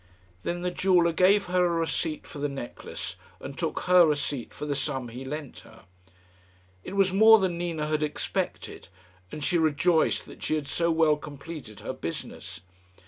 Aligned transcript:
Then 0.41 0.63
the 0.63 0.71
jeweller 0.71 1.11
gave 1.13 1.45
her 1.45 1.63
a 1.63 1.69
receipt 1.69 2.25
for 2.25 2.39
the 2.39 2.49
necklace 2.49 3.17
and 3.39 3.55
took 3.55 3.81
her 3.81 4.03
receipt 4.07 4.51
for 4.51 4.65
the 4.65 4.73
sum 4.73 5.09
he 5.09 5.23
lent 5.23 5.59
her. 5.59 5.83
It 6.83 6.95
was 6.95 7.13
more 7.13 7.37
than 7.37 7.59
Nina 7.59 7.85
had 7.85 8.01
expected, 8.01 8.87
and 9.31 9.43
she 9.43 9.59
rejoiced 9.59 10.25
that 10.25 10.41
she 10.41 10.55
had 10.55 10.67
so 10.67 10.89
well 10.89 11.17
completed 11.17 11.81
her 11.81 11.93
business. 11.93 12.61